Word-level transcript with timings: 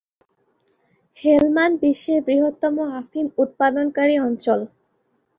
হেলমান্দ 1.17 1.75
বিশ্বের 1.83 2.19
বৃহত্তম 2.27 2.75
আফিম-উৎপাদনকারী 2.99 4.15
অঞ্চল। 4.19 4.59